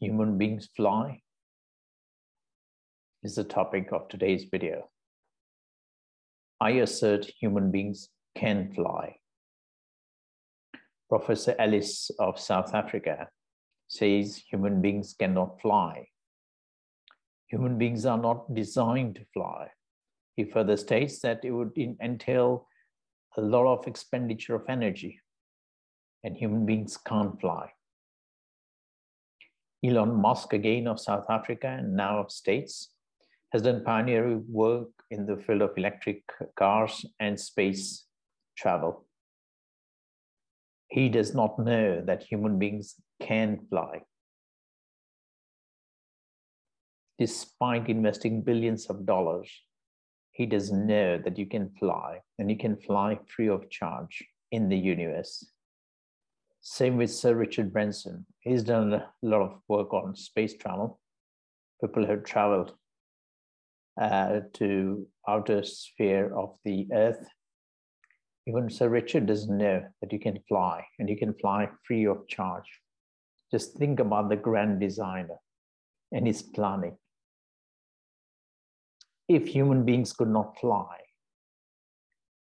human 0.00 0.38
beings 0.38 0.68
fly? 0.74 1.20
Is 3.22 3.34
the 3.34 3.44
topic 3.44 3.92
of 3.92 4.08
today's 4.08 4.46
video. 4.50 4.88
I 6.58 6.70
assert 6.70 7.30
human 7.38 7.70
beings 7.70 8.08
can 8.34 8.72
fly. 8.74 9.16
Professor 11.10 11.54
Ellis 11.58 12.10
of 12.18 12.40
South 12.40 12.74
Africa 12.74 13.28
says 13.88 14.42
human 14.50 14.80
beings 14.80 15.14
cannot 15.18 15.60
fly. 15.60 16.06
Human 17.48 17.76
beings 17.76 18.06
are 18.06 18.16
not 18.16 18.54
designed 18.54 19.16
to 19.16 19.26
fly. 19.34 19.68
He 20.36 20.44
further 20.44 20.78
states 20.78 21.20
that 21.20 21.44
it 21.44 21.50
would 21.50 21.72
entail 21.76 22.66
a 23.36 23.42
lot 23.42 23.66
of 23.66 23.86
expenditure 23.86 24.54
of 24.54 24.62
energy, 24.66 25.20
and 26.24 26.36
human 26.36 26.64
beings 26.64 26.96
can't 26.96 27.38
fly. 27.38 27.70
Elon 29.82 30.14
Musk, 30.14 30.52
again 30.52 30.86
of 30.86 31.00
South 31.00 31.24
Africa 31.30 31.68
and 31.68 31.96
now 31.96 32.18
of 32.18 32.30
States, 32.30 32.90
has 33.52 33.62
done 33.62 33.82
pioneering 33.84 34.44
work 34.48 34.88
in 35.10 35.26
the 35.26 35.36
field 35.36 35.62
of 35.62 35.70
electric 35.76 36.22
cars 36.56 37.04
and 37.18 37.40
space 37.40 38.04
travel. 38.56 39.06
He 40.88 41.08
does 41.08 41.34
not 41.34 41.58
know 41.58 42.02
that 42.04 42.24
human 42.24 42.58
beings 42.58 42.96
can 43.20 43.60
fly. 43.68 44.02
Despite 47.18 47.88
investing 47.88 48.42
billions 48.42 48.86
of 48.86 49.06
dollars, 49.06 49.50
he 50.32 50.46
doesn't 50.46 50.86
know 50.86 51.18
that 51.18 51.38
you 51.38 51.46
can 51.46 51.70
fly 51.78 52.20
and 52.38 52.50
you 52.50 52.56
can 52.56 52.76
fly 52.76 53.18
free 53.34 53.48
of 53.48 53.70
charge 53.70 54.24
in 54.50 54.68
the 54.68 54.78
universe. 54.78 55.50
Same 56.62 56.98
with 56.98 57.10
Sir 57.10 57.34
Richard 57.34 57.72
Branson. 57.72 58.26
He's 58.40 58.62
done 58.62 58.92
a 58.92 59.08
lot 59.22 59.40
of 59.40 59.60
work 59.68 59.94
on 59.94 60.14
space 60.14 60.54
travel. 60.56 61.00
People 61.80 62.06
have 62.06 62.24
traveled 62.24 62.74
uh, 63.98 64.40
to 64.54 65.06
outer 65.26 65.62
sphere 65.62 66.34
of 66.34 66.56
the 66.64 66.86
Earth. 66.92 67.26
Even 68.46 68.68
Sir 68.68 68.90
Richard 68.90 69.26
doesn't 69.26 69.56
know 69.56 69.82
that 70.00 70.12
you 70.12 70.18
can 70.18 70.38
fly 70.48 70.84
and 70.98 71.08
you 71.08 71.16
can 71.16 71.32
fly 71.34 71.68
free 71.86 72.06
of 72.06 72.28
charge. 72.28 72.68
Just 73.50 73.78
think 73.78 73.98
about 73.98 74.28
the 74.28 74.36
grand 74.36 74.80
designer 74.80 75.38
and 76.12 76.26
his 76.26 76.42
planning. 76.42 76.96
If 79.28 79.46
human 79.46 79.84
beings 79.84 80.12
could 80.12 80.28
not 80.28 80.58
fly, 80.58 80.96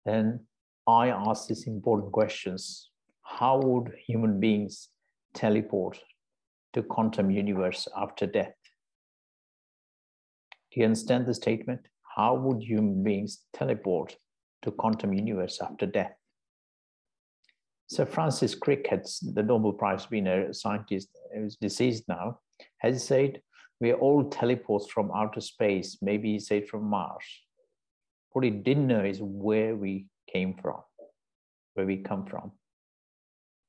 then 0.06 0.46
I 0.86 1.10
ask 1.10 1.48
these 1.48 1.66
important 1.66 2.12
questions 2.12 2.92
how 3.26 3.60
would 3.60 3.92
human 4.08 4.40
beings 4.40 4.90
teleport 5.34 6.00
to 6.74 6.84
quantum 6.84 7.32
universe 7.32 7.88
after 7.98 8.26
death? 8.26 8.54
Do 10.72 10.80
you 10.80 10.86
understand 10.86 11.26
the 11.26 11.34
statement? 11.34 11.82
How 12.16 12.36
would 12.36 12.62
human 12.62 13.04
beings 13.04 13.42
teleport 13.54 14.16
to 14.62 14.72
quantum 14.72 15.14
universe 15.14 15.60
after 15.62 15.86
death? 15.86 16.14
Sir 17.88 18.06
Francis 18.06 18.56
Crick, 18.56 18.88
had, 18.90 19.06
the 19.34 19.44
Nobel 19.44 19.74
Prize 19.74 20.10
winner 20.10 20.54
scientist, 20.54 21.10
who's 21.36 21.56
deceased 21.58 22.04
now, 22.08 22.40
has 22.78 23.04
said 23.04 23.42
we 23.82 23.92
are 23.92 23.98
all 23.98 24.30
teleports 24.30 24.88
from 24.88 25.12
outer 25.14 25.42
space, 25.42 25.98
maybe 26.02 26.34
he 26.34 26.40
said 26.40 26.68
from 26.68 26.84
Mars. 26.84 27.26
What 28.32 28.46
he 28.46 28.52
didn't 28.52 28.88
know 28.88 29.04
is 29.04 29.20
where 29.22 29.76
we 29.76 30.06
came 30.32 30.56
from, 30.62 30.82
where 31.74 31.86
we 31.86 31.98
come 31.98 32.26
from 32.26 32.52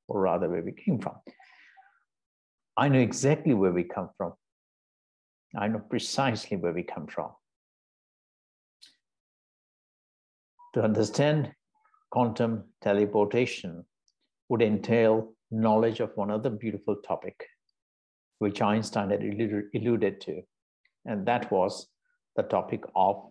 or 0.09 0.21
rather 0.21 0.49
where 0.49 0.63
we 0.63 0.73
came 0.73 0.99
from. 0.99 1.17
I 2.77 2.89
know 2.89 2.99
exactly 2.99 3.55
where 3.55 3.73
we 3.73 3.85
come 3.85 4.11
from. 4.17 4.35
I 5.57 5.69
know 5.69 5.79
precisely 5.79 6.57
where 6.57 6.73
we 6.73 6.83
come 6.83 7.07
from. 7.07 7.31
To 10.75 10.83
understand 10.83 11.53
quantum 12.11 12.65
teleportation 12.83 13.85
would 14.49 14.63
entail 14.63 15.33
knowledge 15.51 16.01
of 16.01 16.13
one 16.17 16.31
other 16.31 16.51
beautiful 16.51 16.97
topic, 16.97 17.47
which 18.39 18.61
Einstein 18.61 19.11
had 19.11 19.23
alluded 19.23 20.21
to, 20.21 20.43
and 21.07 21.27
that 21.27 21.51
was 21.51 21.89
the 22.37 22.43
topic 22.43 22.85
of 22.95 23.31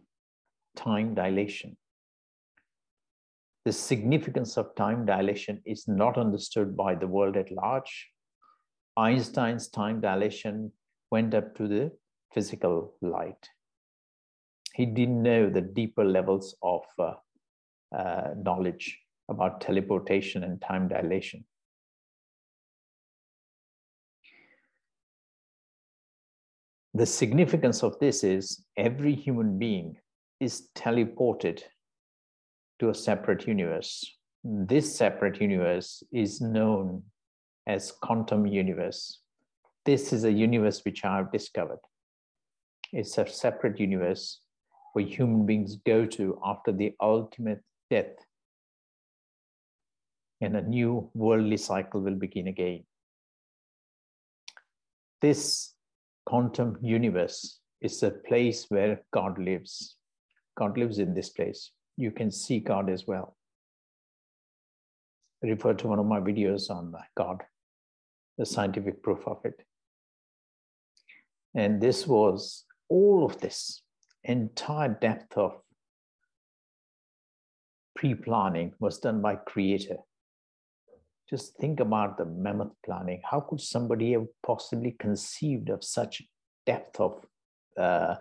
time 0.76 1.14
dilation. 1.14 1.78
The 3.66 3.74
significance 3.74 4.58
of 4.58 4.76
time 4.76 5.08
dilation 5.08 5.60
is 5.66 5.88
not 5.88 6.20
understood 6.20 6.78
by 6.78 6.94
the 6.94 7.08
world 7.08 7.36
at 7.36 7.52
large. 7.52 8.12
Einstein's 8.96 9.70
time 9.70 10.00
dilation 10.02 10.72
went 11.10 11.34
up 11.34 11.56
to 11.56 11.68
the 11.68 11.92
physical 12.32 12.94
light. 13.02 13.50
He 14.76 14.86
didn't 14.86 15.24
know 15.24 15.50
the 15.50 15.62
deeper 15.62 16.06
levels 16.06 16.56
of 16.62 16.84
uh, 17.00 17.14
uh, 17.96 18.36
knowledge 18.38 19.00
about 19.30 19.62
teleportation 19.62 20.44
and 20.44 20.62
time 20.62 20.88
dilation. 20.88 21.44
The 26.94 27.08
significance 27.08 27.84
of 27.84 27.98
this 28.00 28.24
is 28.24 28.64
every 28.78 29.16
human 29.16 29.58
being 29.58 29.98
is 30.40 30.70
teleported 30.76 31.64
to 32.80 32.90
a 32.90 32.94
separate 32.94 33.48
universe. 33.48 34.16
This 34.44 34.96
separate 34.96 35.42
universe 35.42 36.04
is 36.12 36.42
known 36.42 37.04
as 37.68 37.92
quantum 37.92 38.46
universe. 38.46 39.20
This 39.86 40.14
is 40.14 40.24
a 40.24 40.32
universe 40.32 40.82
which 40.84 41.04
I 41.06 41.18
have 41.18 41.32
discovered. 41.32 41.80
It's 42.92 43.18
a 43.18 43.28
separate 43.28 43.80
universe 43.80 44.42
where 44.94 45.06
human 45.06 45.46
beings 45.46 45.78
go 45.86 46.06
to 46.06 46.40
after 46.46 46.72
the 46.72 46.94
ultimate 47.02 47.64
death. 47.90 48.14
And 50.42 50.56
a 50.56 50.62
new 50.62 51.10
worldly 51.14 51.58
cycle 51.58 52.02
will 52.02 52.16
begin 52.16 52.48
again. 52.48 52.84
This 55.22 55.74
quantum 56.26 56.78
universe 56.82 57.60
is 57.82 58.04
a 58.04 58.12
place 58.12 58.66
where 58.70 59.02
God 59.12 59.40
lives. 59.40 59.96
God 60.58 60.78
lives 60.78 61.00
in 61.00 61.14
this 61.14 61.30
place 61.30 61.72
you 61.98 62.12
can 62.12 62.32
see 62.32 62.60
God 62.60 62.90
as 62.90 63.06
well. 63.08 63.36
I 65.44 65.48
refer 65.48 65.74
to 65.74 65.88
one 65.88 66.00
of 66.00 66.06
my 66.06 66.20
videos 66.20 66.70
on 66.70 66.94
God, 67.16 67.44
the 68.38 68.46
scientific 68.46 69.04
proof 69.04 69.28
of 69.28 69.38
it. 69.44 69.62
And 71.54 71.82
this 71.82 72.06
was 72.06 72.66
all 72.90 73.26
of 73.26 73.40
this 73.40 73.82
entire 74.24 74.90
depth 74.90 75.38
of 75.38 75.60
pre-planning 77.96 78.74
was 78.80 79.00
done 79.00 79.22
by 79.22 79.36
creator 79.36 79.98
just 81.30 81.58
think 81.58 81.80
about 81.80 82.18
the 82.18 82.26
mammoth 82.26 82.74
planning 82.86 83.22
how 83.30 83.40
could 83.40 83.62
somebody 83.62 84.12
have 84.14 84.28
possibly 84.46 84.96
conceived 85.00 85.70
of 85.70 85.84
such 85.84 86.22
depth 86.66 87.00
of 87.00 87.24
uh, 87.80 88.16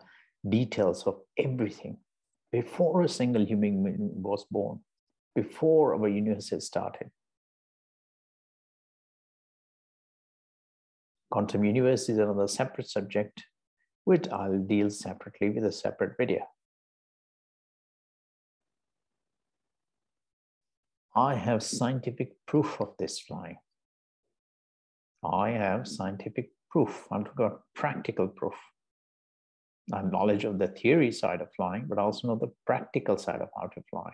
details 0.48 1.04
of 1.06 1.20
everything 1.38 1.96
before 2.54 3.02
a 3.02 3.08
single 3.08 3.44
human 3.44 3.82
being 3.82 4.22
was 4.22 4.44
born, 4.48 4.78
before 5.34 5.96
our 5.96 6.06
universe 6.06 6.52
started. 6.60 7.10
Quantum 11.32 11.64
universe 11.64 12.08
is 12.08 12.18
another 12.18 12.46
separate 12.46 12.88
subject, 12.88 13.42
which 14.04 14.28
I'll 14.28 14.60
deal 14.60 14.88
separately 14.88 15.50
with 15.50 15.64
a 15.64 15.72
separate 15.72 16.16
video. 16.16 16.42
I 21.16 21.34
have 21.34 21.60
scientific 21.60 22.36
proof 22.46 22.80
of 22.80 22.94
this 23.00 23.18
flying. 23.18 23.58
I 25.24 25.50
have 25.50 25.88
scientific 25.88 26.50
proof. 26.70 27.08
I've 27.10 27.34
got 27.34 27.62
practical 27.74 28.28
proof. 28.28 28.54
Knowledge 29.88 30.44
of 30.44 30.58
the 30.58 30.68
theory 30.68 31.12
side 31.12 31.40
of 31.40 31.52
flying, 31.54 31.86
but 31.86 31.98
also 31.98 32.28
know 32.28 32.36
the 32.36 32.52
practical 32.66 33.16
side 33.16 33.40
of 33.42 33.50
how 33.54 33.66
to 33.66 33.82
fly. 33.90 34.12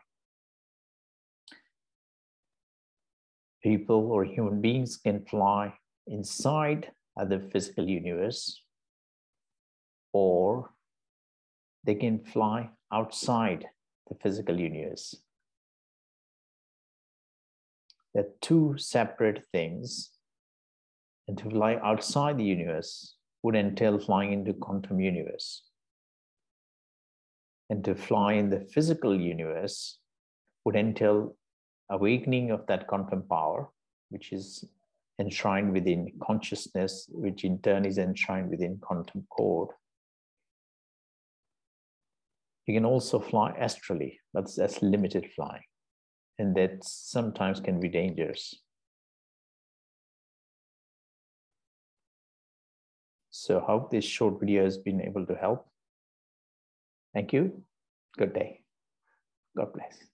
People 3.62 4.10
or 4.10 4.24
human 4.24 4.60
beings 4.60 4.96
can 4.96 5.24
fly 5.26 5.74
inside 6.06 6.90
the 7.16 7.38
physical 7.52 7.88
universe, 7.88 8.62
or 10.12 10.70
they 11.84 11.94
can 11.94 12.24
fly 12.24 12.70
outside 12.92 13.66
the 14.08 14.16
physical 14.22 14.58
universe. 14.58 15.14
They're 18.12 18.32
two 18.40 18.74
separate 18.76 19.44
things. 19.52 20.10
And 21.28 21.38
to 21.38 21.50
fly 21.50 21.76
outside 21.76 22.38
the 22.38 22.44
universe 22.44 23.14
would 23.42 23.56
entail 23.56 23.98
flying 23.98 24.32
into 24.32 24.52
quantum 24.52 25.00
universe. 25.00 25.62
And 27.70 27.84
to 27.84 27.94
fly 27.94 28.34
in 28.34 28.50
the 28.50 28.60
physical 28.60 29.18
universe 29.18 29.98
would 30.64 30.76
entail 30.76 31.36
awakening 31.90 32.50
of 32.50 32.66
that 32.66 32.86
quantum 32.86 33.22
power, 33.22 33.68
which 34.10 34.32
is 34.32 34.64
enshrined 35.20 35.72
within 35.72 36.12
consciousness, 36.22 37.06
which 37.10 37.44
in 37.44 37.60
turn 37.60 37.84
is 37.84 37.98
enshrined 37.98 38.50
within 38.50 38.78
quantum 38.78 39.26
code. 39.36 39.68
You 42.66 42.74
can 42.74 42.84
also 42.84 43.18
fly 43.18 43.52
astrally, 43.58 44.20
but 44.32 44.50
that's 44.56 44.82
limited 44.82 45.30
flying. 45.34 45.62
And 46.38 46.56
that 46.56 46.82
sometimes 46.82 47.60
can 47.60 47.80
be 47.80 47.88
dangerous. 47.88 48.54
So 53.30 53.60
hope 53.60 53.90
this 53.90 54.04
short 54.04 54.40
video 54.40 54.64
has 54.64 54.78
been 54.78 55.00
able 55.00 55.24
to 55.26 55.34
help. 55.34 55.66
Thank 57.14 57.32
you. 57.32 57.62
Good 58.16 58.34
day. 58.34 58.60
God 59.56 59.72
bless. 59.72 60.09